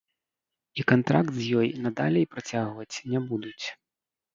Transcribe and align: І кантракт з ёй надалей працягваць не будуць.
І 0.79 0.85
кантракт 0.93 1.31
з 1.37 1.41
ёй 1.61 1.69
надалей 1.85 2.29
працягваць 2.35 2.93
не 3.15 3.27
будуць. 3.33 3.65